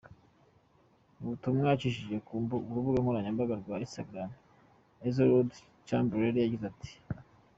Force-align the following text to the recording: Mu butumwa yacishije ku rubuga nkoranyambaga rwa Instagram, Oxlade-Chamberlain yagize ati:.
Mu 1.17 1.25
butumwa 1.31 1.63
yacishije 1.71 2.15
ku 2.25 2.31
rubuga 2.75 2.99
nkoranyambaga 3.03 3.53
rwa 3.61 3.75
Instagram, 3.85 4.29
Oxlade-Chamberlain 5.05 6.37
yagize 6.43 6.65
ati:. 6.71 6.91